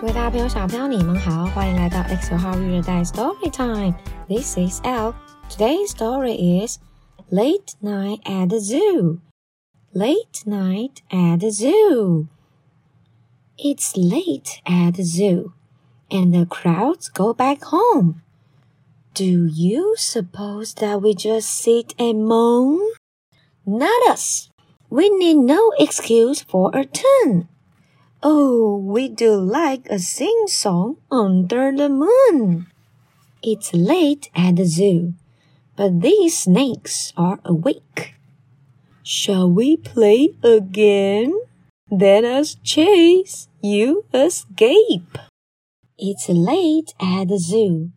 [0.00, 5.12] 各位大朋友、小朋友，你们好，欢迎来到 X 号育儿袋 Story Time。This is L.
[5.50, 6.78] Today's story is
[7.30, 9.18] Late Night at the Zoo.
[9.92, 12.26] Late night at the zoo.
[13.58, 15.52] It's late at the zoo,
[16.10, 18.22] and the crowds go back home.
[19.14, 22.80] Do you suppose that we just sit and moan?
[23.66, 24.50] Not us.
[24.90, 27.48] We need no excuse for a turn.
[28.23, 32.67] Oh, we do like a sing song under the moon.
[33.41, 35.15] It's late at the zoo,
[35.75, 38.13] but these snakes are awake.
[39.01, 41.33] Shall we play again?
[41.89, 45.17] Let us chase, you escape.
[45.97, 47.89] It's late at the zoo.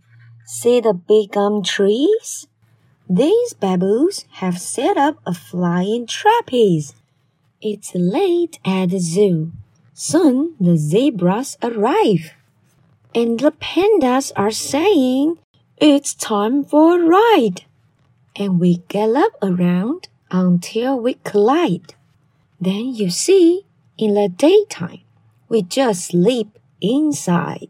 [0.46, 2.46] See the big gum trees?
[3.10, 6.94] These baboons have set up a flying trapeze.
[7.60, 9.52] It's late at the zoo.
[9.93, 12.31] Soon the zebras arrive.
[13.13, 15.37] And the pandas are saying,
[15.81, 17.63] It's time for a ride.
[18.35, 21.95] And we gallop around until we collide.
[22.59, 23.65] Then you see,
[23.97, 25.01] in the daytime,
[25.47, 26.49] we just sleep
[26.81, 27.69] inside.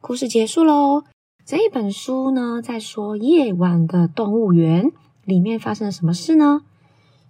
[0.00, 1.04] 故事结束喽。
[1.44, 4.92] 这一本书呢，在说夜晚的动物园
[5.24, 6.62] 里面发生了什么事呢？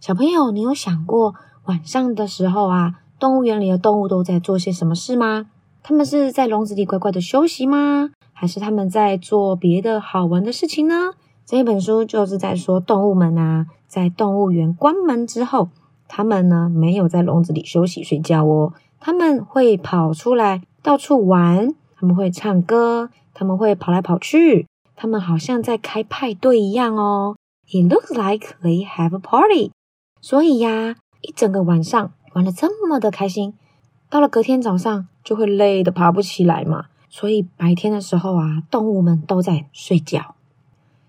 [0.01, 5.48] 小朋友，你有想过晚上的时候啊， 动物园里的动物都在做些什么事吗？
[5.84, 8.12] 他们是在笼子里乖乖的休息吗？
[8.34, 11.14] 还是他们在做别的好玩的事情呢？
[11.45, 15.70] 这一本书就是在说动物们啊，在动物园关门之后，
[16.08, 23.10] 他们呢没有在笼子里休息睡觉哦，他们会跑出来到处玩，他们会唱歌。
[23.40, 27.36] 他们会跑来跑去，他们好像在开派对一样哦。
[27.67, 29.70] It looks like they have a party。
[30.22, 33.55] 所以呀，一整个晚上玩的这么的开心，
[34.11, 36.86] 到了隔天早上就会累得爬不起来嘛。
[37.09, 40.36] 所以白天的时候啊，动物们都在睡觉。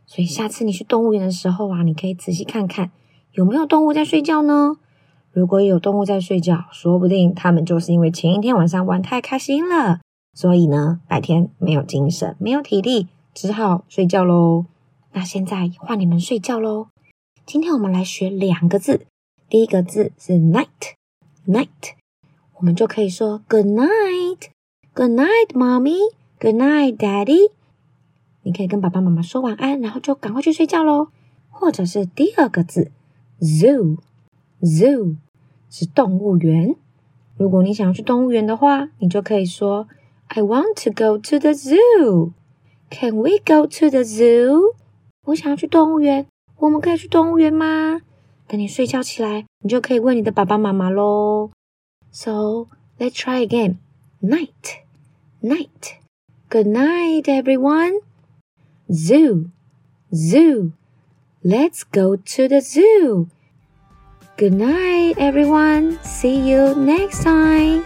[0.07, 2.91] 所以下次你去动物园的时候啊，你可以仔细看看
[3.33, 4.79] 有没有动物在睡觉呢？
[5.31, 10.01] 如果有动物在睡觉，说不定他们就是因为前一天晚上玩太开心了。
[10.33, 14.65] 所以呢，白天没有精神，没有体力，只好睡觉喽。
[15.13, 16.87] 那现在换你们睡觉喽。
[17.45, 19.05] 今天我们来学两个字，
[19.51, 20.97] 第一个字是 night
[21.49, 21.97] Night，
[22.59, 27.51] 我们就可以说 good night，good night，mommy，good night，daddy。
[28.43, 31.09] 你可以跟爸爸妈妈说晚安，然后就赶快去睡觉喽。
[31.49, 32.93] 或者是第二个字
[33.41, 35.17] zoo，zoo
[35.71, 36.77] 是动物园。
[37.39, 39.89] 如果你想要去动物园的话，你就可以说。
[40.31, 42.33] I want to go to the zoo.
[42.91, 44.75] Can we go to the zoo?
[45.25, 46.27] 我想要去动物园，
[46.59, 48.03] 我们可以去动物园吗？
[48.48, 51.52] 等你睡觉起来，你就可以问你的爸爸妈妈喽。
[52.12, 52.68] So
[53.00, 53.78] let's try again.
[54.22, 54.84] Night,
[55.42, 55.98] night.
[56.50, 58.00] Good night, everyone.
[58.92, 59.50] Zoo,
[60.14, 60.74] zoo.
[61.44, 63.28] Let's go to the zoo.
[64.38, 65.98] Good night, everyone.
[66.04, 67.86] See you next time.